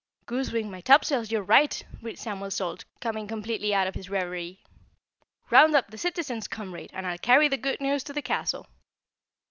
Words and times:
"Goosewing 0.25 0.71
my 0.71 0.81
topsails, 0.81 1.29
you're 1.29 1.43
right!" 1.43 1.85
breathed 2.01 2.17
Samuel 2.17 2.49
Salt, 2.49 2.85
coming 3.01 3.27
completely 3.27 3.71
out 3.71 3.85
of 3.85 3.93
his 3.93 4.09
reverie. 4.09 4.63
"Round 5.51 5.75
up 5.75 5.91
the 5.91 5.95
citizens, 5.99 6.47
comrade, 6.47 6.89
and 6.91 7.05
I'll 7.05 7.19
carry 7.19 7.47
the 7.47 7.57
good 7.57 7.79
news 7.79 8.03
to 8.05 8.13
the 8.13 8.23
castle." 8.23 8.65